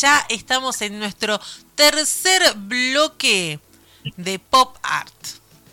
[0.00, 1.40] Ya estamos en nuestro
[1.74, 3.58] tercer bloque
[4.16, 5.12] de Pop Art.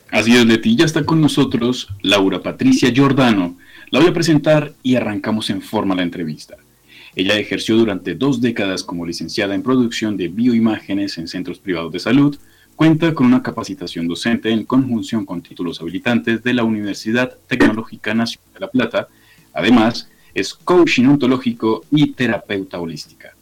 [0.10, 3.58] Así es, Leti, ya está con nosotros Laura Patricia Giordano.
[3.90, 6.56] La voy a presentar y arrancamos en forma la entrevista.
[7.16, 12.00] Ella ejerció durante dos décadas como licenciada en producción de bioimágenes en centros privados de
[12.00, 12.38] salud,
[12.76, 18.54] cuenta con una capacitación docente en conjunción con títulos habilitantes de la Universidad Tecnológica Nacional
[18.54, 19.08] de La Plata.
[19.54, 23.36] Además, es coaching ontológico y terapeuta holística.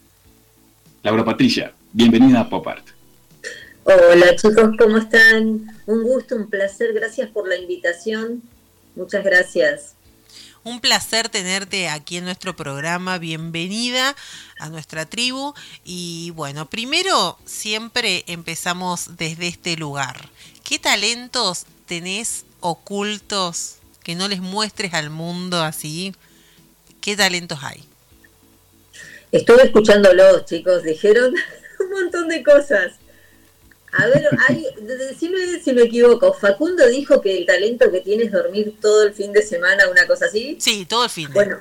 [1.02, 2.86] Laura Patricia, bienvenida a Pop Art.
[3.84, 5.66] Hola chicos, ¿cómo están?
[5.86, 8.44] Un gusto, un placer, gracias por la invitación.
[8.96, 9.96] Muchas gracias.
[10.66, 13.18] Un placer tenerte aquí en nuestro programa.
[13.18, 14.14] Bienvenida
[14.60, 15.54] a nuestra tribu.
[15.86, 20.30] Y bueno, primero siempre empezamos desde este lugar.
[20.66, 26.14] ¿Qué talentos tenés ocultos que no les muestres al mundo así?
[27.00, 27.89] ¿Qué talentos hay?
[29.32, 30.84] Estuve escuchándolos, chicos.
[30.84, 31.34] Dijeron
[31.80, 32.94] un montón de cosas.
[33.92, 36.34] A ver, hay, decime si me equivoco.
[36.34, 40.08] Facundo dijo que el talento que tiene es dormir todo el fin de semana, una
[40.08, 40.58] cosa así.
[40.60, 41.28] Sí, todo el fin.
[41.28, 41.34] De.
[41.34, 41.60] Bueno,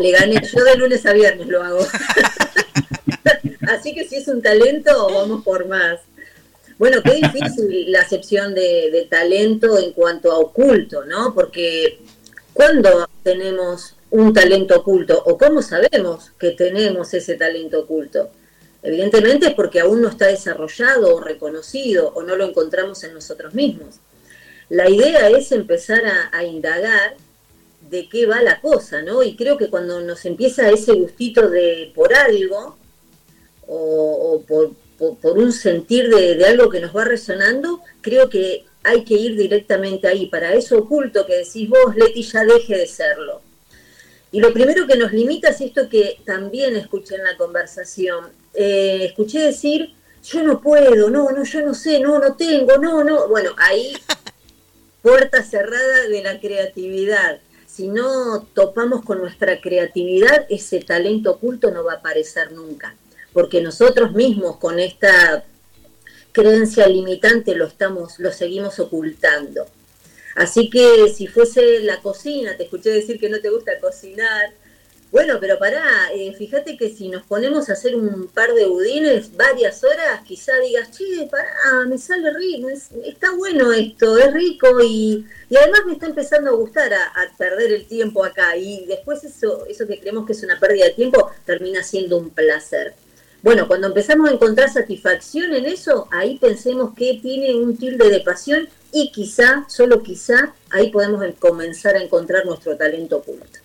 [0.00, 0.42] le gané.
[0.52, 1.86] Yo de lunes a viernes lo hago.
[3.68, 6.00] así que si es un talento, vamos por más.
[6.76, 11.32] Bueno, qué difícil la acepción de, de talento en cuanto a oculto, ¿no?
[11.32, 12.00] Porque
[12.52, 18.30] cuando tenemos un talento oculto o cómo sabemos que tenemos ese talento oculto.
[18.80, 23.54] Evidentemente es porque aún no está desarrollado o reconocido o no lo encontramos en nosotros
[23.54, 23.96] mismos.
[24.68, 27.16] La idea es empezar a, indagar
[27.90, 29.24] de qué va la cosa, ¿no?
[29.24, 32.76] Y creo que cuando nos empieza ese gustito de por algo
[33.66, 34.70] o, por,
[35.36, 40.06] un sentir de, de algo que nos va resonando, creo que hay que ir directamente
[40.06, 40.26] ahí.
[40.26, 43.43] Para eso oculto que decís vos, Leti, ya deje de serlo.
[44.34, 48.32] Y lo primero que nos limita es esto que también escuché en la conversación.
[48.52, 53.04] Eh, escuché decir, yo no puedo, no, no, yo no sé, no, no tengo, no,
[53.04, 53.28] no.
[53.28, 53.96] Bueno, ahí
[55.02, 57.38] puerta cerrada de la creatividad.
[57.68, 62.96] Si no topamos con nuestra creatividad, ese talento oculto no va a aparecer nunca.
[63.32, 65.44] Porque nosotros mismos con esta
[66.32, 69.64] creencia limitante lo estamos, lo seguimos ocultando.
[70.34, 74.52] Así que si fuese la cocina, te escuché decir que no te gusta cocinar,
[75.14, 79.36] bueno, pero pará, eh, fíjate que si nos ponemos a hacer un par de budines
[79.36, 85.24] varias horas, quizá digas, che, pará, me sale rico, está bueno esto, es rico y,
[85.56, 89.86] además me está empezando a gustar a, perder el tiempo acá y después eso, eso
[89.86, 92.94] que creemos que es una pérdida de tiempo termina siendo un placer.
[93.44, 98.20] Bueno, cuando empezamos a encontrar satisfacción en eso, ahí pensemos que tiene un tilde de
[98.20, 103.58] pasión y quizá, solo quizá, ahí podemos comenzar a encontrar nuestro talento oculto.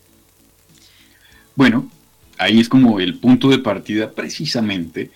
[1.56, 1.90] Bueno,
[2.38, 5.12] ahí es como el punto de partida precisamente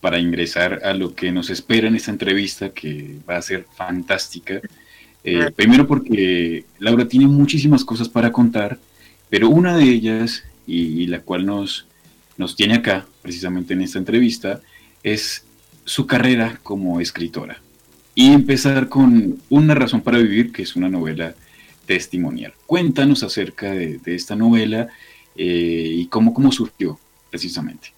[0.00, 4.62] para ingresar a lo que nos espera en esta entrevista que va a ser fantástica.
[5.24, 8.78] Eh, primero porque Laura tiene muchísimas cosas para contar,
[9.28, 11.86] pero una de ellas, y, la cual nos,
[12.40, 14.62] nos tiene acá precisamente en esta entrevista,
[15.02, 15.44] es
[15.84, 17.60] su carrera como escritora.
[18.14, 21.34] Y empezar con Una razón para vivir, que es una novela
[21.86, 22.54] testimonial.
[22.66, 24.88] Cuéntanos acerca de, esta novela
[25.36, 26.98] eh, y cómo, cómo surgió
[27.30, 27.92] precisamente.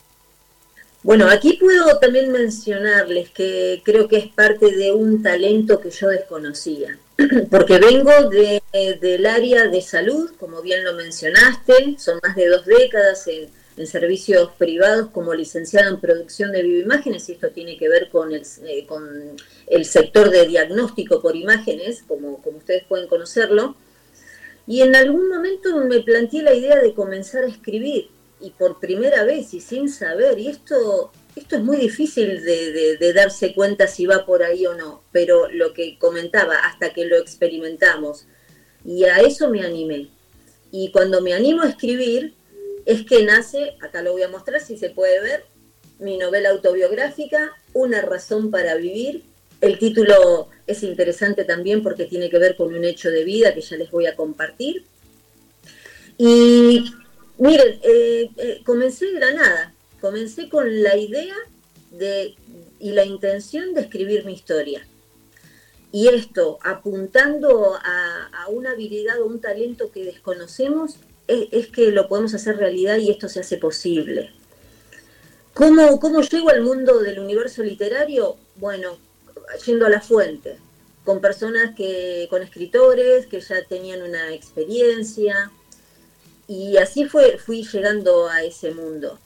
[1.04, 6.08] Bueno, aquí puedo también mencionarles que creo que es parte de un talento que yo
[6.08, 6.98] desconocía,
[7.50, 8.60] porque vengo de,
[9.00, 13.48] del área de salud, como bien lo mencionaste, son más de dos décadas en,
[13.86, 18.42] servicios privados como licenciada en producción de bioimágenes, y esto tiene que ver con el,
[18.64, 19.36] eh, con
[19.66, 23.76] el sector de diagnóstico por imágenes, como, como ustedes pueden conocerlo,
[24.66, 28.10] y en algún momento me planteé la idea de comenzar a escribir,
[28.40, 33.54] y por primera vez y sin saber, y esto, esto es muy difícil de, darse
[33.54, 38.26] cuenta si va por ahí o no, pero lo que comentaba, hasta que lo experimentamos,
[38.84, 40.08] y a eso me animé.
[40.72, 42.34] Y cuando me animo a escribir,
[42.86, 45.44] es que nace, acá lo voy a mostrar si se puede ver,
[45.98, 49.22] mi novela autobiográfica, Una razón para vivir.
[49.60, 53.60] El título es interesante también porque tiene que ver con un hecho de vida que
[53.60, 54.84] ya les voy a compartir.
[56.18, 56.84] Y
[57.38, 61.34] miren, eh, eh, comencé de Granada, comencé con la idea
[61.92, 62.34] de,
[62.80, 64.86] y la intención de escribir mi historia.
[65.92, 70.96] Y esto, apuntando a, una habilidad o un talento que desconocemos,
[71.50, 74.30] es, que lo podemos hacer realidad y esto se hace posible.
[75.54, 78.36] ¿Cómo, ¿Cómo llego al mundo del universo literario?
[78.56, 78.98] Bueno,
[79.66, 80.58] yendo a la fuente,
[81.04, 85.50] con personas que, con escritores que ya tenían una experiencia,
[86.48, 89.18] y así fue, fui llegando a ese mundo.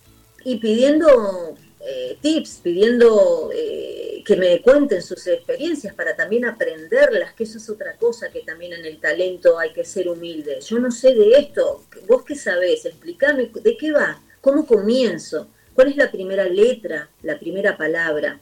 [0.44, 7.44] Y pidiendo eh, tips, pidiendo eh, que me cuenten sus experiencias para también aprenderlas, que
[7.44, 10.58] eso es otra cosa que también en el talento hay que ser humilde.
[10.66, 15.90] Yo no sé de esto, vos qué sabés, explícame de qué va, cómo comienzo, cuál
[15.90, 18.40] es la primera letra, la primera palabra.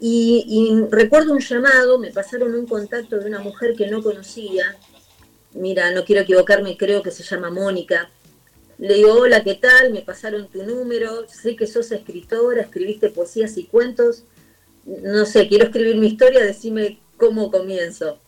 [0.00, 4.76] Y, recuerdo un llamado, me pasaron un contacto de una mujer que no conocía,
[5.52, 8.10] mira, no quiero equivocarme, creo que se llama Mónica.
[8.78, 9.92] Le digo, hola, ¿qué tal?
[9.92, 14.24] Me pasaron tu número, sé que sos escritora, escribiste poesías y cuentos.
[14.84, 18.18] No sé, quiero escribir mi historia, decime cómo comienzo.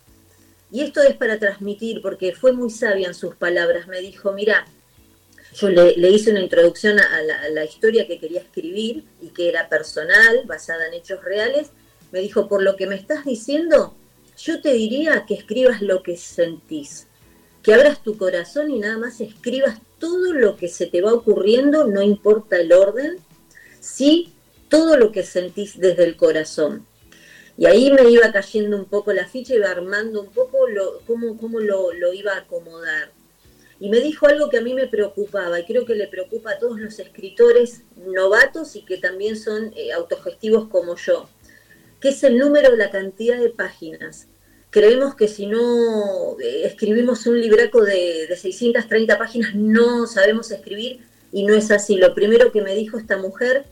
[0.70, 3.88] Y esto es para transmitir, porque fue muy sabia en sus palabras.
[3.88, 4.66] Me dijo, mira,
[5.54, 10.43] yo le, hice una introducción a la, historia que quería escribir y que era personal,
[10.46, 11.70] basada en hechos reales.
[12.10, 13.94] Me dijo, por lo que me estás diciendo,
[14.38, 17.06] yo te diría que escribas lo que sentís,
[17.62, 21.87] que abras tu corazón y nada más escribas todo lo que se te va ocurriendo,
[21.87, 23.19] no importa el orden,
[23.81, 24.32] sí
[24.73, 26.87] todo lo que sentís desde el corazón.
[27.59, 31.37] Y ahí me iba cayendo un poco la ficha, iba armando un poco lo, cómo,
[31.37, 33.13] cómo lo, lo iba a acomodar
[33.83, 36.59] y me dijo algo que a mí me preocupaba y creo que le preocupa a
[36.61, 41.29] todos los escritores novatos y que también son eh, autogestivos como yo,
[42.01, 44.29] que es el número, la cantidad de páginas.
[44.71, 51.01] Creemos que si no eh, escribimos un libraco de, de 630 páginas no sabemos escribir
[51.33, 51.97] y no es así.
[51.97, 53.65] Lo primero que me dijo esta mujer,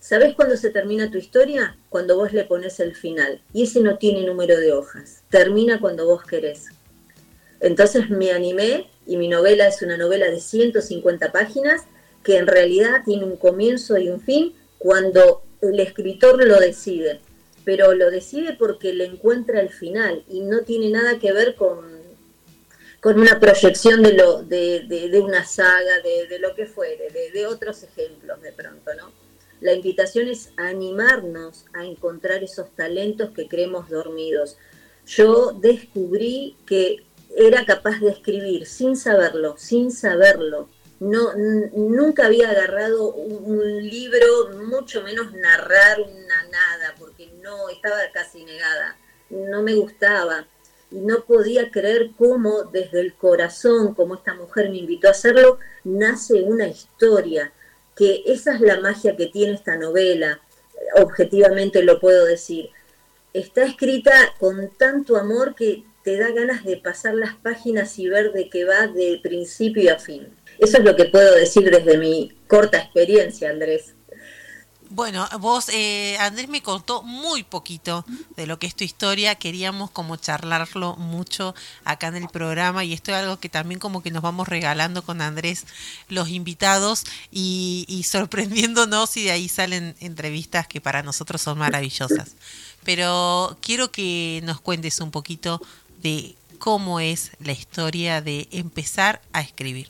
[0.00, 1.76] ¿sabes cuándo se termina tu historia?
[1.88, 3.42] Cuando vos le pones el final.
[3.52, 5.22] Y ese no tiene número de hojas.
[5.30, 6.66] Termina cuando vos querés.
[7.60, 11.82] Entonces me animé y mi novela es una novela de 150 páginas
[12.22, 17.20] que en realidad tiene un comienzo y un fin cuando el escritor lo decide,
[17.64, 21.98] pero lo decide porque le encuentra el final y no tiene nada que ver con,
[23.00, 28.40] con una proyección de, lo, de, una saga, de, lo que fuere, de, otros ejemplos
[28.42, 29.12] de pronto, ¿no?
[29.60, 34.56] La invitación es animarnos a encontrar esos talentos que creemos dormidos.
[35.06, 37.04] Yo descubrí que
[37.36, 40.68] era capaz de escribir sin saberlo, sin saberlo.
[41.00, 48.44] No, nunca había agarrado un, libro, mucho menos narrar una nada, porque no, estaba casi
[48.44, 48.96] negada,
[49.30, 50.46] no me gustaba.
[50.90, 55.58] Y no podía creer cómo desde el corazón, como esta mujer me invitó a hacerlo,
[55.84, 57.52] nace una historia,
[57.98, 60.40] que esa es la magia que tiene esta novela,
[60.94, 62.70] objetivamente lo puedo decir.
[63.34, 68.32] Está escrita con tanto amor que te da ganas de pasar las páginas y ver
[68.32, 70.28] de qué va de principio a fin.
[70.60, 73.94] Eso es lo que puedo decir desde mi corta experiencia, Andrés.
[74.90, 78.06] Bueno, vos, eh, Andrés me contó muy poquito
[78.36, 79.34] de lo que es tu historia.
[79.34, 84.02] Queríamos como charlarlo mucho acá en el programa y esto es algo que también como
[84.02, 85.66] que nos vamos regalando con Andrés
[86.08, 92.36] los invitados y, y sorprendiéndonos y de ahí salen entrevistas que para nosotros son maravillosas.
[92.82, 95.60] Pero quiero que nos cuentes un poquito
[96.02, 99.88] de cómo es la historia de empezar a escribir.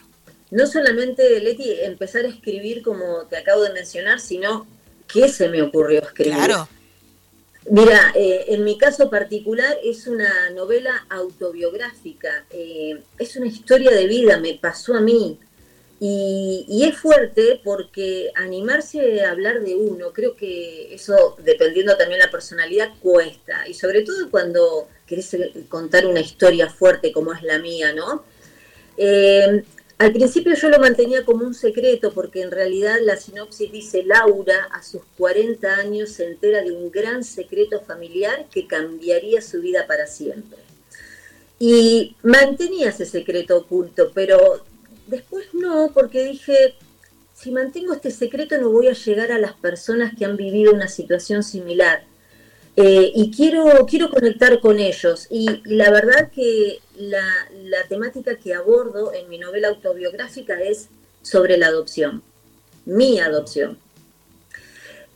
[0.51, 4.67] No solamente, Leti, empezar a escribir como te acabo de mencionar, sino
[5.13, 6.35] qué se me ocurrió escribir.
[6.35, 6.69] Claro.
[7.71, 14.07] Mira, eh, en mi caso particular es una novela autobiográfica, eh, es una historia de
[14.07, 15.39] vida, me pasó a mí.
[16.01, 22.21] Y, y, es fuerte porque animarse a hablar de uno, creo que eso, dependiendo también
[22.21, 23.67] la personalidad, cuesta.
[23.67, 25.37] Y sobre todo cuando querés
[25.69, 28.25] contar una historia fuerte como es la mía, ¿no?
[28.97, 29.65] Eh,
[29.99, 34.69] al principio yo lo mantenía como un secreto porque en realidad la sinopsis dice Laura
[34.73, 39.87] a sus 40 años se entera de un gran secreto familiar que cambiaría su vida
[39.89, 40.59] para siempre.
[41.59, 44.65] Y mantenía ese secreto oculto, pero
[45.09, 46.77] después no, porque dije,
[47.35, 50.89] si mantengo este secreto no voy a llegar a las personas que han vivido una
[50.89, 52.05] situación similar.
[52.77, 55.27] Eh, y quiero, quiero conectar con ellos.
[55.31, 60.89] Y, la verdad que la, temática que abordo en mi novela autobiográfica es
[61.23, 62.23] sobre la adopción,
[62.85, 63.79] mi adopción.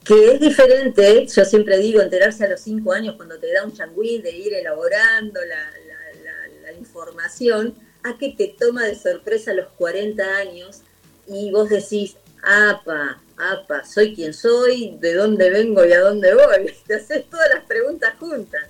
[0.04, 3.72] que es diferente, yo siempre digo, enterarse a los cinco años cuando te da un
[3.72, 5.70] changüí de ir elaborando la,
[6.78, 10.80] información, a que te toma de sorpresa a los 40 años
[11.28, 16.74] y vos decís, apa, apa, soy quien soy, de dónde vengo y a dónde voy.
[16.86, 18.62] Te haces todas las preguntas juntas.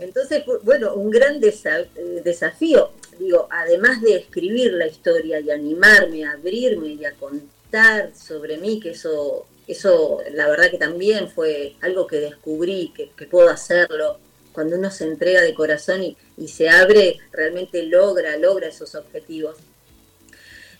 [0.00, 6.32] Entonces, bueno, un gran eh, desafío, digo, además de escribir la historia y animarme a
[6.32, 12.06] abrirme y a contar sobre mí, que eso eso, la verdad que también fue algo
[12.06, 14.18] que descubrí, que, puedo hacerlo.
[14.52, 19.56] Cuando uno se entrega de corazón y, se abre, realmente logra, logra esos objetivos.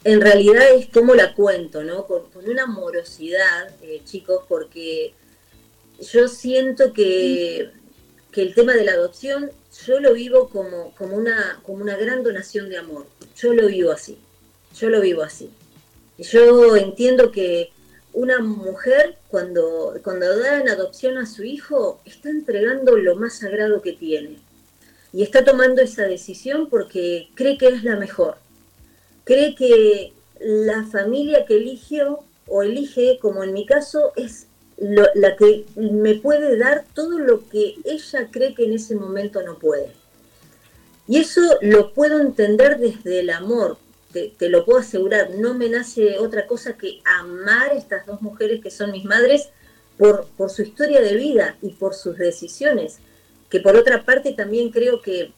[0.03, 2.07] En realidad es como la cuento, ¿no?
[2.07, 5.15] Con, una amorosidad, eh, chicos, porque
[6.01, 7.71] yo siento que,
[8.33, 9.51] que, el tema de la adopción,
[9.87, 13.07] yo lo vivo como, como, una, como una gran donación de amor.
[13.37, 14.19] Yo lo vivo así.
[14.79, 15.51] Yo lo vivo así.
[16.19, 17.73] Yo entiendo que
[18.13, 23.81] una mujer cuando, cuando da en adopción a su hijo está entregando lo más sagrado
[23.83, 24.39] que tiene
[25.13, 28.37] y está tomando esa decisión porque cree que es la mejor.
[29.25, 34.47] Cree que la familia que eligió o elige, como en mi caso, es
[34.81, 39.59] la que me puede dar todo lo que ella cree que en ese momento no
[39.59, 39.93] puede.
[41.07, 43.79] Y eso lo puedo entender desde el amor,
[44.13, 48.61] te, lo puedo asegurar, no me nace otra cosa que amar a estas dos mujeres
[48.63, 49.51] que son mis madres
[49.99, 52.99] por, por su historia de vida y por sus decisiones,
[53.49, 55.33] que por otra parte también creo que,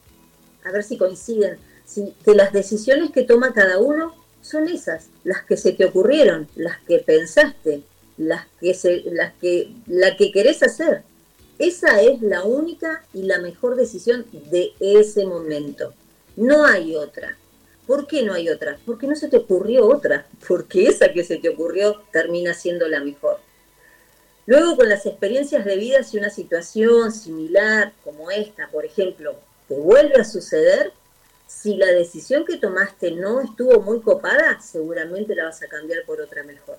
[0.63, 5.43] a ver si coinciden, si, que las decisiones que toma cada uno son esas, las
[5.43, 7.83] que se te ocurrieron, las que pensaste,
[8.17, 11.03] las que, se, las que, la que querés hacer.
[11.59, 15.93] Esa es la única y la mejor decisión de ese momento.
[16.35, 17.37] No hay otra.
[17.85, 18.77] ¿Por qué no hay otra?
[18.85, 22.99] Porque no se te ocurrió otra, porque esa que se te ocurrió termina siendo la
[23.01, 23.39] mejor.
[24.45, 29.39] Luego con las experiencias de vida, si una situación similar como esta, por ejemplo,
[29.69, 30.91] te vuelve a suceder,
[31.47, 36.19] si la decisión que tomaste no estuvo muy copada, seguramente la vas a cambiar por
[36.19, 36.77] otra mejor.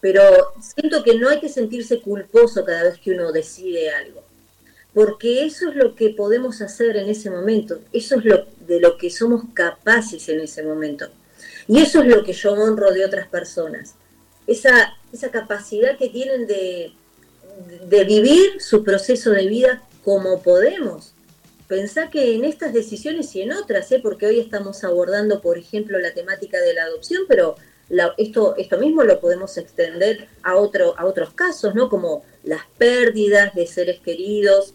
[0.00, 0.22] Pero
[0.60, 4.22] siento que no hay que sentirse culposo cada vez que uno decide algo
[4.94, 8.96] porque eso es lo que podemos hacer en ese momento, eso es lo de lo
[8.96, 11.08] que somos capaces en ese momento.
[11.68, 13.94] Y eso es lo que yo honro de otras personas,
[14.46, 16.92] esa, esa capacidad que tienen de,
[17.88, 21.12] de vivir su proceso de vida como podemos.
[21.68, 24.00] Pensá que en estas decisiones y en otras, ¿eh?
[24.02, 27.54] porque hoy estamos abordando, por ejemplo, la temática de la adopción, pero
[28.16, 31.88] esto, esto mismo lo podemos extender a, otro, a otros casos, ¿no?
[31.88, 34.74] Como las pérdidas de seres queridos,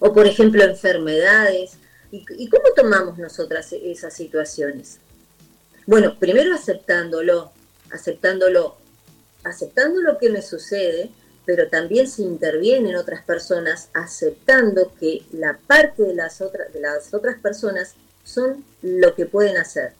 [0.00, 1.78] o por ejemplo enfermedades.
[2.10, 4.98] ¿Y, cómo tomamos nosotras esas situaciones?
[5.86, 7.52] Bueno, primero aceptándolo,
[7.90, 8.76] aceptándolo,
[9.44, 11.10] aceptando lo que me sucede,
[11.44, 17.12] pero también se intervienen otras personas aceptando que la parte de las, otras, de las
[17.12, 19.92] otras personas son lo que pueden hacer.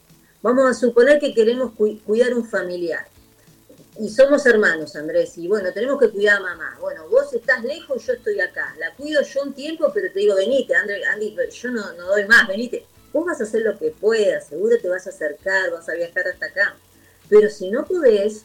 [0.46, 3.04] Vamos a suponer que queremos cuidar un familiar
[3.98, 6.78] y somos hermanos, Andrés, y bueno, tenemos que cuidar a mamá.
[6.80, 8.72] Bueno, vos estás lejos, yo estoy acá.
[8.78, 12.26] La cuido yo un tiempo, pero te digo, venite, Andrés, Andy, yo no, no doy
[12.26, 12.86] más, venite.
[13.12, 16.28] Vos vas a hacer lo que puedas, seguro te vas a acercar, vas a viajar
[16.28, 16.76] hasta acá.
[17.28, 18.44] Pero si no podés,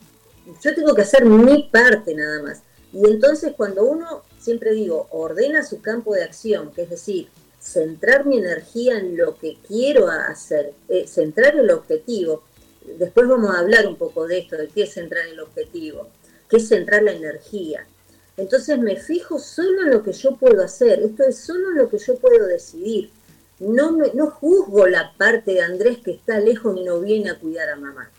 [0.60, 2.64] yo tengo que hacer mi parte nada más.
[2.92, 7.30] Y entonces cuando uno, siempre digo, ordena su campo de acción, que es decir,
[7.62, 12.44] centrar mi energía en lo que quiero hacer, eh, centrar el objetivo,
[12.98, 16.10] después vamos a hablar un poco de esto, de qué es centrar el objetivo,
[16.50, 17.86] qué es centrar la energía.
[18.36, 21.90] Entonces me fijo solo en lo que yo puedo hacer, esto es solo en lo
[21.90, 23.12] que yo puedo decidir.
[23.60, 27.38] No, me, no juzgo la parte de Andrés que está lejos y no viene a
[27.38, 28.10] cuidar a mamá.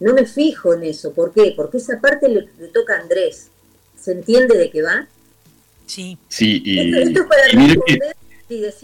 [0.00, 1.14] No me fijo en eso.
[1.14, 1.54] ¿Por qué?
[1.56, 3.48] Porque esa parte le, toca a Andrés.
[3.98, 5.08] ¿Se entiende de qué va?
[5.86, 6.18] Sí.
[6.28, 8.16] Sí, y, esto, es para responder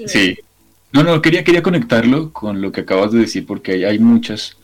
[0.07, 0.39] Sí.
[0.93, 4.57] No, no, quería, quería conectarlo con lo que acabas de decir porque hay, hay muchas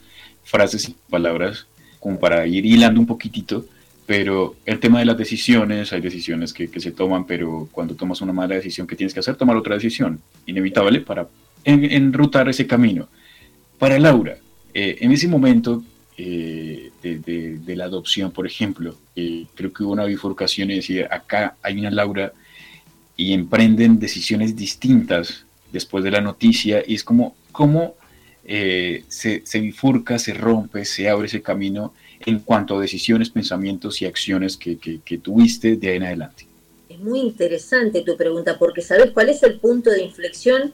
[0.45, 1.67] frases y palabras
[2.01, 3.67] como para ir hilando un poquitito,
[4.07, 8.33] pero el tema de las decisiones, hay decisiones que, se toman, pero cuando tomas una
[8.33, 9.37] mala decisión, ¿qué tienes que hacer?
[9.37, 11.29] Tomar otra decisión, inevitable para
[11.65, 13.09] enrutar ese camino.
[13.79, 14.39] Para Laura,
[14.73, 15.83] eh, en ese momento
[16.17, 21.57] eh, de, la adopción, por ejemplo, eh, creo que hubo una bifurcación y decía, acá
[21.63, 22.33] hay una Laura
[23.19, 27.97] y emprenden decisiones distintas después de la noticia y es como, ¿cómo
[28.51, 31.93] eh, se, bifurca, se rompe, se abre ese camino
[32.25, 34.79] en cuanto a decisiones, pensamientos y acciones que,
[35.23, 36.47] tuviste de ahí en adelante.
[36.89, 40.73] Es muy interesante tu pregunta, porque ¿sabes cuál es el punto de inflexión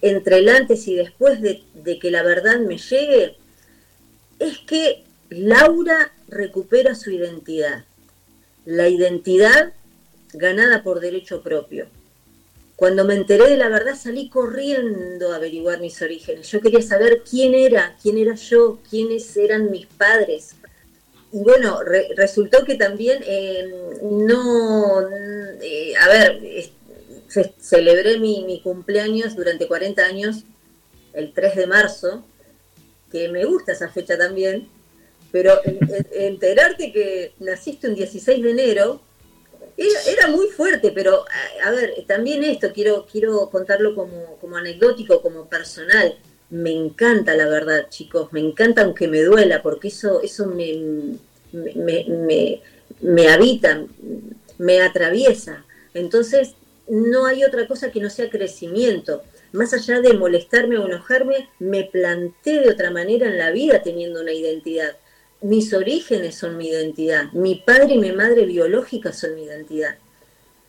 [0.00, 3.36] entre el antes y después de, de que la verdad me llegue?
[4.40, 7.84] Es que Laura recupera su identidad.
[8.64, 9.72] la identidad
[10.32, 11.86] ganada por derecho propio.
[12.76, 16.50] Cuando me enteré de la verdad salí corriendo a averiguar mis orígenes.
[16.50, 20.56] Yo quería saber quién era, quién era yo, quiénes eran mis padres.
[21.32, 21.80] Y bueno,
[22.16, 23.72] resultó que también eh,
[24.02, 25.08] no,
[25.60, 26.40] eh, a ver,
[27.58, 30.44] celebré mi, mi, cumpleaños durante 40 años,
[31.14, 32.24] el 3 de marzo,
[33.10, 34.68] que me gusta esa fecha también,
[35.30, 35.58] pero
[36.12, 39.00] enterarte que naciste un 16 de enero
[39.76, 41.24] era, muy fuerte, pero
[41.64, 46.16] a, ver, también esto quiero, quiero contarlo como, como anecdótico, como personal.
[46.50, 51.16] Me encanta la verdad, chicos, me encanta aunque me duela, porque eso, eso me,
[51.52, 52.60] me, me,
[53.00, 53.86] me habita,
[54.58, 55.64] me atraviesa.
[55.94, 56.54] Entonces,
[56.88, 59.22] no hay otra cosa que no sea crecimiento.
[59.52, 64.20] Más allá de molestarme o enojarme, me planté de otra manera en la vida teniendo
[64.20, 64.96] una identidad
[65.42, 69.96] mis orígenes son mi identidad, mi padre y mi madre biológica son mi identidad.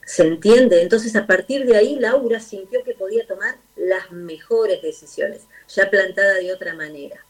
[0.06, 0.82] ¿Se entiende?
[0.82, 6.36] Entonces a partir de ahí Laura sintió que podía tomar las mejores decisiones, ya plantada
[6.36, 7.24] de otra manera.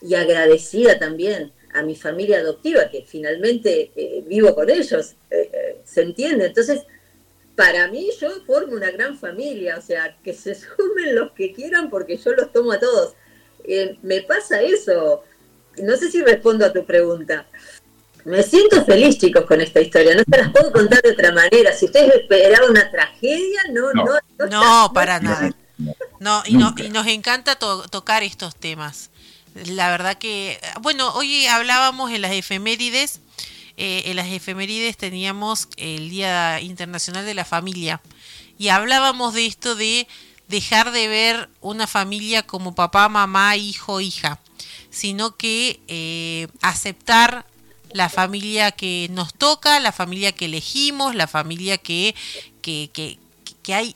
[0.00, 5.80] Y agradecida también a mi familia adoptiva, que finalmente eh, vivo con ellos, eh, eh,
[5.84, 6.46] ¿se entiende?
[6.46, 6.82] Entonces,
[7.54, 11.90] para mí yo formo una gran familia, o sea, que se sumen los que quieran
[11.90, 13.14] porque yo los tomo a todos.
[14.02, 15.22] me pasa eso,
[15.82, 17.46] no sé si respondo a tu pregunta.
[18.24, 20.14] Me siento feliz, chicos, con esta historia.
[20.14, 21.72] No se las puedo contar de otra manera.
[21.72, 24.04] Si ustedes esperaban una tragedia, no, no.
[24.38, 25.50] No, no, para nada.
[26.20, 29.10] No, y, y nos encanta tocar estos temas.
[29.66, 33.20] La verdad que, bueno, hoy hablábamos en las efemérides.
[33.76, 38.02] Eh, en las efemérides teníamos el Día Internacional de la Familia.
[38.58, 40.06] Y hablábamos de esto de
[40.48, 44.40] dejar de ver una familia como papá, mamá, hijo, hija
[44.98, 47.46] sino que eh, aceptar
[47.92, 52.16] la familia que nos toca, la familia que elegimos, la familia que,
[52.60, 53.94] que, que, hay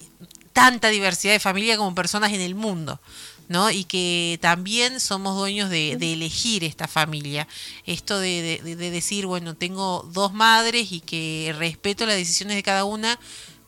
[0.52, 3.00] tanta diversidad de familia como personas en el mundo.
[3.48, 3.70] ¿no?
[3.70, 7.48] Y que también somos dueños de, elegir esta familia.
[7.84, 12.84] Esto de, de, decir, bueno, tengo dos madres y que respeto las decisiones de cada
[12.84, 13.18] una,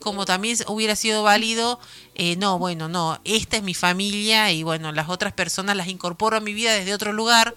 [0.05, 1.81] como también hubiera sido válido,
[2.14, 6.37] eh, no, bueno, no, esta es mi familia y bueno, las otras personas las incorporo
[6.37, 7.55] a mi vida desde otro lugar,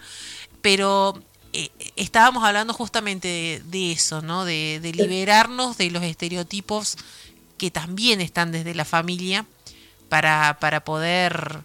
[0.62, 4.46] pero eh, estábamos hablando justamente de, eso, ¿no?
[4.46, 6.96] De, liberarnos de los estereotipos
[7.58, 9.44] que también están desde la familia
[10.08, 11.60] para, para poder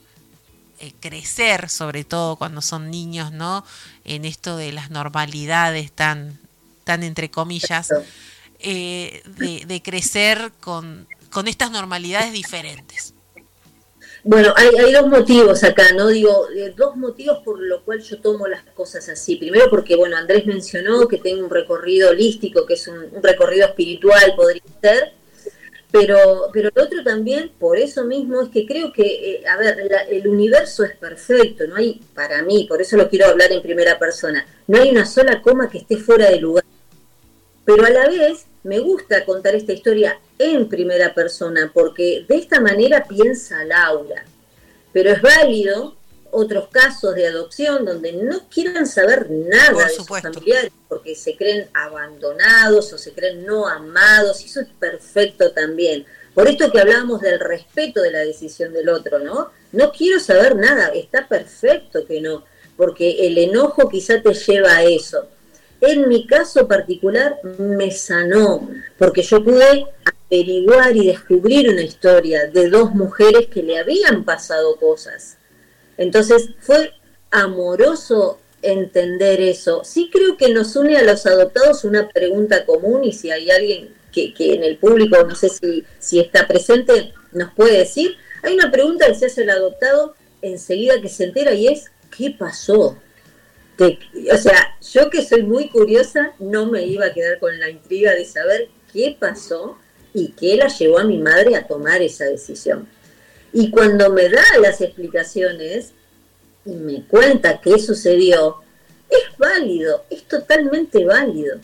[0.80, 3.64] eh, crecer, sobre todo cuando son niños, ¿no?
[4.04, 6.42] En esto de las normalidades tan,
[6.84, 7.88] tan entre comillas.
[8.66, 9.22] Eh,
[9.68, 13.14] de, crecer con, con estas normalidades diferentes?
[14.24, 16.08] Bueno, hay, hay, dos motivos acá, ¿no?
[16.08, 19.36] Digo, eh, dos motivos por los cuales yo tomo las cosas así.
[19.36, 24.34] Primero porque, bueno, Andrés mencionó que tengo un recorrido holístico, que es un, recorrido espiritual,
[24.38, 25.12] podría ser,
[25.92, 29.78] pero, pero el otro también, por eso mismo, es que creo que, eh, a ver,
[30.10, 34.00] el universo es perfecto, no hay, para mí, por eso lo quiero hablar en primera
[34.00, 36.64] persona, no hay una sola coma que esté fuera de lugar.
[37.66, 42.60] Pero a la vez me gusta contar esta historia en primera persona porque de esta
[42.62, 44.26] manera piensa Laura.
[44.92, 45.96] Pero es válido
[46.32, 51.68] otros casos de adopción donde no quieran saber nada de sus familiares porque se creen
[51.74, 56.06] abandonados o se creen no amados, y eso es perfecto también.
[56.34, 59.52] Por esto que hablábamos del respeto de la decisión del otro, ¿no?
[59.72, 62.44] No quiero saber nada, está perfecto que no,
[62.78, 65.28] porque el enojo quizá te lleva a eso
[65.88, 69.86] en mi caso particular me sanó, porque yo pude
[70.30, 75.38] averiguar y descubrir una historia de dos mujeres que le habían pasado cosas.
[75.98, 76.92] Entonces fue
[77.32, 79.84] amoroso entender eso.
[79.84, 83.94] Sí creo que nos une a los adoptados una pregunta común y si hay alguien
[84.12, 88.16] que, en el público, no sé si, si está presente, nos puede decir.
[88.42, 92.36] Hay una pregunta que se hace el adoptado enseguida que se entera y es, ¿qué
[92.38, 92.98] pasó?
[93.80, 98.14] O sea, yo que soy muy curiosa, no me iba a quedar con la intriga
[98.14, 99.78] de saber qué pasó
[100.14, 102.88] y qué la llevó a mi madre a tomar esa decisión.
[103.52, 105.92] Y cuando me da las explicaciones
[106.66, 108.58] y me cuenta qué sucedió,
[109.10, 111.60] es válido, es totalmente válido.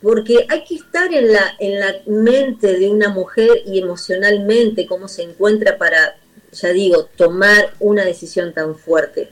[0.00, 5.08] Porque hay que estar en la, en la mente de una mujer y emocionalmente cómo
[5.08, 6.16] se encuentra para,
[6.52, 9.30] ya digo, tomar una decisión tan fuerte.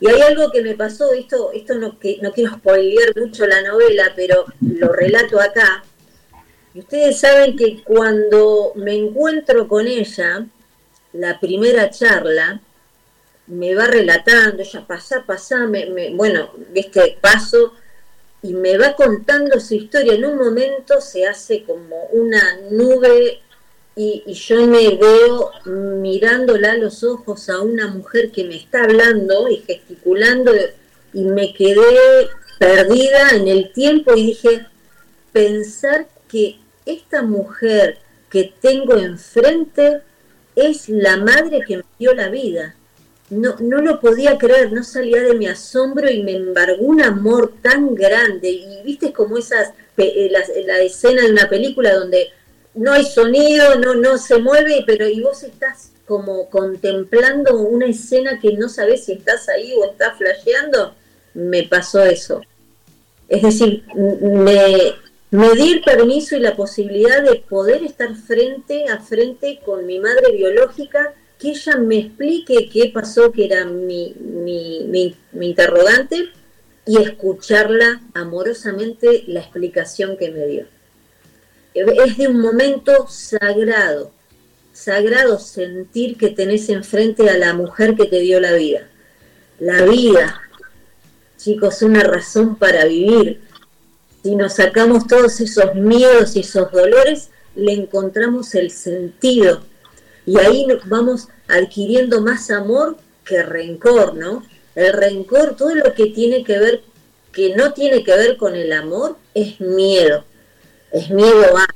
[0.00, 3.62] Y hay algo que me pasó, esto, esto no, que, no quiero spoilear mucho la
[3.62, 5.84] novela, pero lo relato acá.
[6.74, 10.46] Ustedes saben que cuando me encuentro con ella,
[11.14, 12.60] la primera charla,
[13.46, 17.72] me va relatando, ella pasa, pasa, me, bueno, viste, paso,
[18.42, 20.14] y me va contando su historia.
[20.14, 23.40] En un momento se hace como una nube
[23.98, 29.48] y, yo me veo mirándola a los ojos a una mujer que me está hablando
[29.48, 30.52] y gesticulando
[31.14, 32.28] y me quedé
[32.58, 34.66] perdida en el tiempo y dije,
[35.32, 40.02] pensar que esta mujer que tengo enfrente
[40.54, 42.76] es la madre que me dio la vida.
[43.30, 47.54] No, no lo podía creer, no salía de mi asombro y me embargó un amor
[47.62, 48.50] tan grande.
[48.50, 52.30] Y viste como esas, eh, la, la escena de una película donde
[52.76, 58.38] no hay sonido, no, no se mueve, pero y vos estás como contemplando una escena
[58.38, 60.94] que no sabes si estás ahí o estás flasheando,
[61.34, 62.42] me pasó eso.
[63.28, 64.94] Es decir, me,
[65.30, 69.98] me di el permiso y la posibilidad de poder estar frente a frente con mi
[69.98, 76.28] madre biológica, que ella me explique qué pasó, que era mi, mi, mi, mi interrogante,
[76.86, 80.75] y escucharla amorosamente la explicación que me dio
[81.76, 84.10] es de un momento sagrado,
[84.72, 88.88] sagrado sentir que tenés enfrente a la mujer que te dio la vida.
[89.58, 90.40] La vida,
[91.36, 93.42] chicos, una razón para vivir.
[94.22, 99.62] Si nos sacamos todos esos miedos y esos dolores, le encontramos el sentido.
[100.24, 104.42] Y ahí vamos adquiriendo más amor que rencor, ¿no?
[104.74, 106.82] El rencor, todo lo que tiene que ver,
[107.32, 110.24] que no tiene que ver con el amor, es miedo
[110.96, 111.66] es miedo a,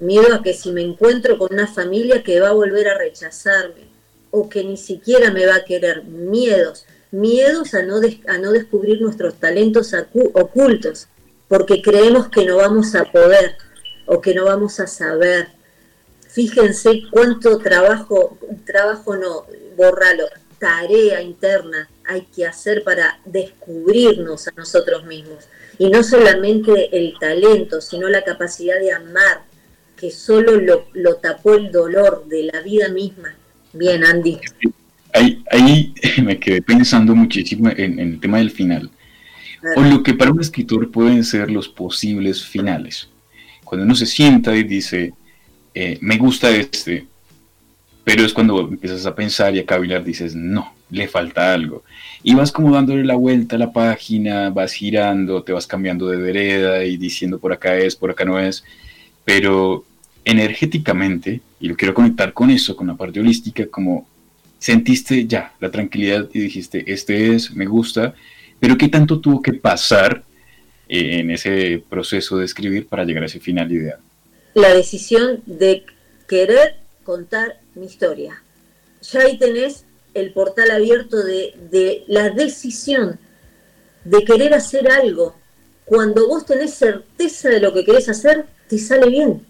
[0.00, 3.88] miedo a que si me encuentro con una familia que va a volver a rechazarme
[4.30, 9.02] o que ni siquiera me va a querer, miedos, miedos a no, a no descubrir
[9.02, 9.92] nuestros talentos
[10.32, 11.08] ocultos,
[11.46, 13.56] porque creemos que no vamos a poder
[14.06, 15.48] o que no vamos a saber.
[16.26, 19.44] Fíjense cuánto trabajo, trabajo no,
[19.76, 20.24] borralo,
[20.58, 25.44] tarea interna hay que hacer para descubrirnos a nosotros mismos
[25.78, 29.42] y no solamente el talento, sino la capacidad de amar,
[29.96, 30.60] que solo
[30.92, 33.34] lo, tapó el dolor de la vida misma.
[33.72, 34.38] Bien, Andy.
[35.12, 38.90] Ahí, ahí me quedé pensando muchísimo en, el tema del final,
[39.76, 43.08] o lo que para un escritor pueden ser los posibles finales.
[43.64, 45.14] Cuando uno se sienta y dice,
[45.74, 47.06] eh, me gusta este,
[48.04, 51.84] pero es cuando empiezas a pensar y a cavilar, dices, no, le falta algo.
[52.22, 56.16] Y vas como dándole la vuelta a la página, vas girando, te vas cambiando de
[56.16, 58.64] vereda y diciendo por acá es, por acá no es.
[59.24, 59.84] Pero
[60.24, 64.06] energéticamente, y lo quiero conectar con eso, con la parte holística, como
[64.58, 68.14] sentiste ya la tranquilidad y dijiste, este es, me gusta,
[68.58, 70.22] pero ¿qué tanto tuvo que pasar
[70.88, 73.98] eh, en ese proceso de escribir para llegar a ese final ideal?
[74.54, 75.84] La decisión de
[76.26, 78.42] querer contar mi historia.
[79.02, 79.83] Ya ahí tenés
[80.14, 83.18] el portal abierto de, la decisión
[84.04, 85.34] de querer hacer algo.
[85.84, 89.46] Cuando vos tenés certeza de lo que querés hacer, te sale bien.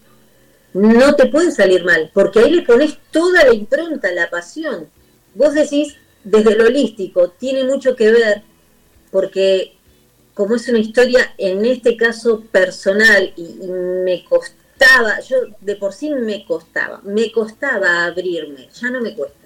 [0.73, 4.89] No te puede salir mal, porque ahí le pones toda la impronta, la pasión.
[5.33, 8.41] Vos decís, desde lo holístico, tiene mucho que ver,
[9.11, 9.77] porque
[10.33, 16.09] como es una historia, en este caso personal, y me costaba, yo de por sí
[16.09, 19.44] me costaba, me costaba abrirme, ya no me cuesta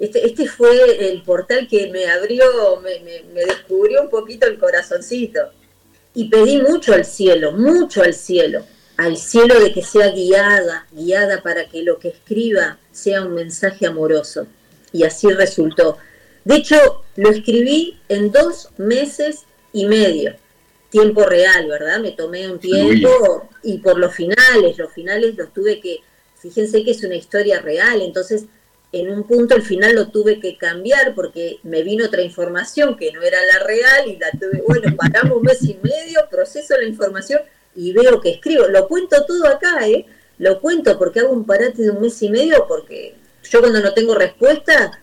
[0.00, 5.50] este, este, fue el portal que me abrió, me, descubrió un poquito el corazoncito.
[6.14, 8.64] Y pedí mucho al cielo, mucho al cielo,
[8.96, 13.86] al cielo de que sea guiada, guiada para que lo que escriba sea un mensaje
[13.86, 14.46] amoroso.
[14.90, 15.98] Y así resultó.
[16.46, 20.34] De hecho, lo escribí en dos meses y medio,
[20.88, 22.00] tiempo real, ¿verdad?
[22.00, 25.98] Me tomé un tiempo y por los finales, los finales los tuve que,
[26.38, 28.46] fíjense que es una historia real, entonces
[28.92, 33.12] en un punto el final lo tuve que cambiar porque me vino otra información que
[33.12, 36.86] no era la real y la tuve, bueno, paramos un mes y medio, proceso la
[36.86, 37.40] información
[37.76, 38.66] y veo que escribo.
[38.66, 40.06] Lo cuento todo acá, ¿eh?
[40.38, 43.94] Lo cuento porque hago un parate de un mes y medio porque yo cuando no
[43.94, 45.00] tengo respuesta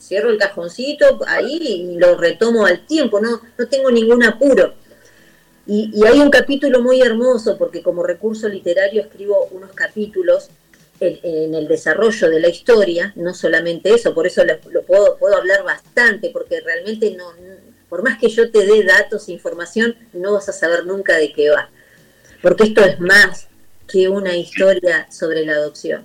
[0.00, 4.74] cierro el cajoncito ahí y lo retomo al tiempo, no, no tengo ningún apuro.
[5.68, 10.48] Y hay un capítulo muy hermoso porque como recurso literario escribo unos capítulos
[11.00, 15.62] en, el desarrollo de la historia, no solamente eso, por eso lo, puedo, puedo hablar
[15.62, 17.32] bastante, porque realmente no,
[17.88, 21.32] por más que yo te dé datos e información, no vas a saber nunca de
[21.32, 21.70] qué va.
[22.42, 23.48] Porque esto es más
[23.88, 26.04] que una historia sobre la adopción.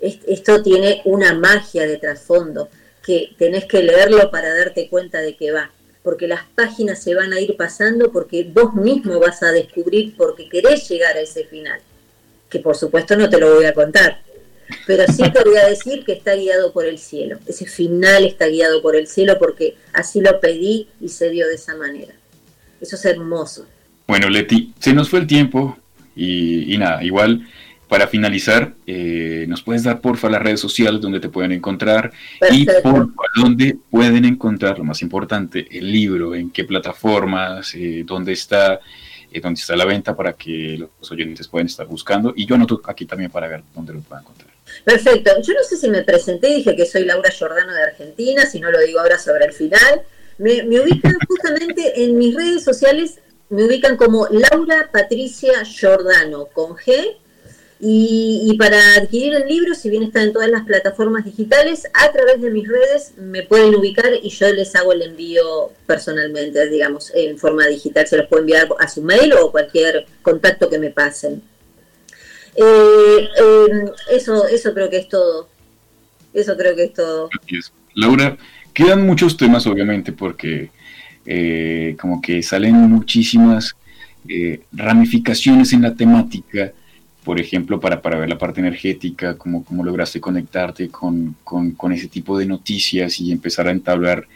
[0.00, 2.68] Esto tiene una magia de trasfondo,
[3.04, 5.70] que tenés que leerlo para darte cuenta de qué va.
[6.02, 10.48] Porque las páginas se van a ir pasando porque vos mismo vas a descubrir porque
[10.48, 11.80] querés llegar a ese final.
[12.48, 14.25] Que por supuesto no te lo voy a contar
[14.86, 17.38] pero sí te voy a decir que está guiado por el cielo.
[17.46, 21.56] Ese final está guiado por el cielo porque así lo pedí y se dio de
[21.56, 22.14] esa manera.
[22.80, 23.66] Eso es hermoso.
[24.06, 25.76] Bueno, Leti, se nos fue el tiempo
[26.14, 27.46] y, nada, igual
[27.88, 32.12] para finalizar, eh, ¿nos puedes dar porfa las redes sociales donde te pueden encontrar
[32.50, 38.32] y por dónde pueden encontrar, lo más importante, el libro, en qué plataformas, eh, dónde
[38.32, 38.80] está,
[39.30, 42.80] eh, dónde está la venta para que los oyentes puedan estar buscando y yo anoto
[42.84, 44.50] aquí también para ver dónde lo puedan encontrar.
[44.84, 48.60] Perfecto, yo no sé si me presenté, dije que soy Laura Giordano de Argentina, si
[48.60, 50.02] no lo digo ahora sobre el final.
[50.38, 56.76] Me, me ubican justamente en mis redes sociales, me ubican como Laura Patricia Giordano con
[56.76, 57.16] G
[57.78, 62.40] y, para adquirir el libro, si bien está en todas las plataformas digitales, a través
[62.40, 67.36] de mis redes me pueden ubicar y yo les hago el envío personalmente, digamos, en
[67.36, 68.06] forma digital.
[68.06, 71.42] Se los puedo enviar a su mail o cualquier contacto que me pasen.
[72.54, 75.50] Eh, eh, eso, eso creo que es todo.
[76.32, 77.28] Eso creo que es todo.
[77.94, 78.38] Laura,
[78.72, 80.70] quedan muchos temas, obviamente, porque
[81.26, 83.76] eh, como que salen muchísimas
[84.72, 86.72] ramificaciones en la temática
[87.26, 92.06] por ejemplo, para, para ver la parte energética, cómo, cómo lograste conectarte con, con, ese
[92.06, 94.28] tipo de noticias y empezar a entablar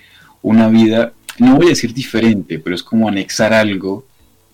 [0.42, 4.04] una vida, no voy a decir diferente, pero es como anexar algo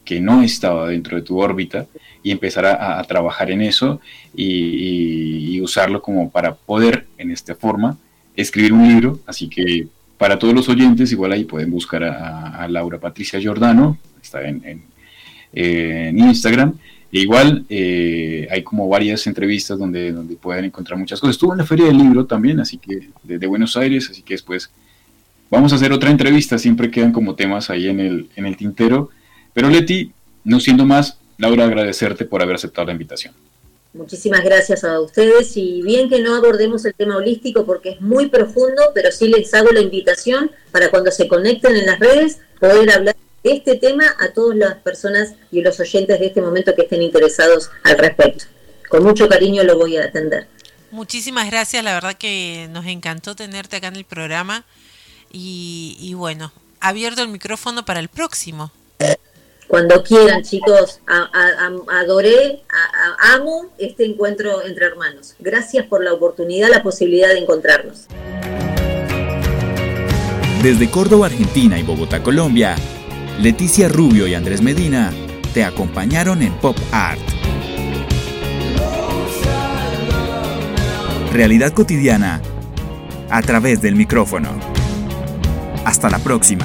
[0.05, 1.87] que no estaba dentro de tu órbita
[2.23, 4.03] y empezar a, trabajar en eso
[4.35, 7.97] y, usarlo como para poder, en esta forma,
[8.37, 9.19] escribir un libro.
[9.25, 14.43] Así que para todos los oyentes, igual ahí pueden buscar a, Laura Patricia Giordano, está
[14.47, 14.83] en,
[15.55, 16.75] Instagram
[17.13, 21.37] e igual eh, hay como varias entrevistas donde, donde pueden encontrar muchas cosas.
[21.37, 24.71] Estuvo en la Feria del Libro también, así que de, Buenos Aires, así que después
[25.51, 29.11] vamos a hacer otra entrevista, siempre quedan como temas ahí en el, en el tintero.
[29.55, 30.13] Pero Leti,
[30.45, 33.35] no siendo más, Laura, agradecerte por haber aceptado la invitación.
[33.97, 38.29] Muchísimas gracias a ustedes y bien que no abordemos el tema holístico porque es muy
[38.29, 42.91] profundo, pero sí les hago la invitación para cuando se conecten en las redes poder
[42.91, 43.17] hablar
[43.53, 47.71] este tema a todas las personas y los oyentes de este momento que estén interesados
[47.85, 48.47] al respecto.
[48.89, 50.47] Con mucho cariño lo voy a atender.
[50.91, 54.65] Muchísimas gracias, la verdad que nos encantó tenerte acá en el programa
[55.33, 58.71] y, bueno, abierto el micrófono para el próximo.
[59.67, 61.01] Cuando quieran, chicos,
[61.89, 62.63] adoré,
[63.19, 65.35] amo este encuentro entre hermanos.
[65.41, 68.07] Gracias por la oportunidad, la posibilidad de encontrarnos.
[70.63, 72.77] Desde Córdoba, Argentina y Bogotá, Colombia,
[73.41, 75.13] Leticia Rubio y Andrés Medina
[75.53, 77.21] te acompañaron en Pop Art.
[81.33, 82.41] Realidad cotidiana
[83.29, 84.49] a través del micrófono.
[85.85, 86.65] Hasta la próxima.